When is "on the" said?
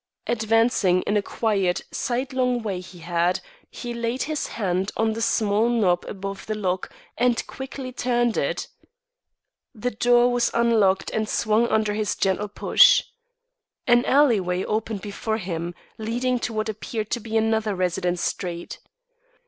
4.97-5.21